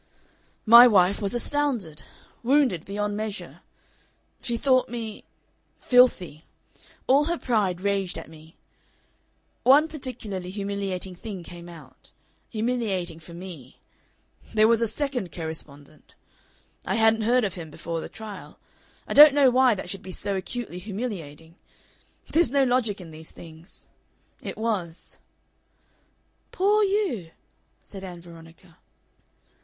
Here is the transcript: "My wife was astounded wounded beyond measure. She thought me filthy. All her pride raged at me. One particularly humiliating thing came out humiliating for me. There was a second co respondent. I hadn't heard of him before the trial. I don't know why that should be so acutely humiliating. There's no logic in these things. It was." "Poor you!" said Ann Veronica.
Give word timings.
"My 0.65 0.87
wife 0.87 1.21
was 1.21 1.35
astounded 1.35 2.01
wounded 2.41 2.85
beyond 2.85 3.15
measure. 3.15 3.59
She 4.41 4.57
thought 4.57 4.89
me 4.89 5.25
filthy. 5.77 6.43
All 7.05 7.25
her 7.25 7.37
pride 7.37 7.81
raged 7.81 8.17
at 8.17 8.27
me. 8.27 8.57
One 9.61 9.87
particularly 9.87 10.49
humiliating 10.49 11.13
thing 11.13 11.43
came 11.43 11.69
out 11.69 12.11
humiliating 12.49 13.19
for 13.19 13.35
me. 13.35 13.79
There 14.55 14.67
was 14.67 14.81
a 14.81 14.87
second 14.87 15.31
co 15.31 15.45
respondent. 15.45 16.15
I 16.83 16.95
hadn't 16.95 17.21
heard 17.21 17.43
of 17.43 17.53
him 17.53 17.69
before 17.69 18.01
the 18.01 18.09
trial. 18.09 18.57
I 19.07 19.13
don't 19.13 19.35
know 19.35 19.51
why 19.51 19.75
that 19.75 19.87
should 19.87 20.01
be 20.01 20.09
so 20.09 20.35
acutely 20.35 20.79
humiliating. 20.79 21.57
There's 22.31 22.49
no 22.49 22.63
logic 22.63 22.99
in 22.99 23.11
these 23.11 23.29
things. 23.29 23.85
It 24.41 24.57
was." 24.57 25.19
"Poor 26.51 26.83
you!" 26.83 27.29
said 27.83 28.03
Ann 28.03 28.19
Veronica. 28.19 28.79